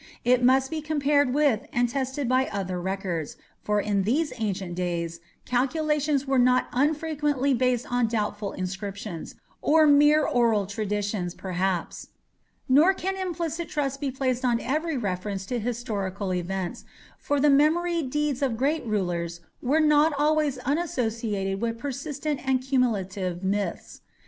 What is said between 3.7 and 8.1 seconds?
in these ancient days calculations were not unfrequently based on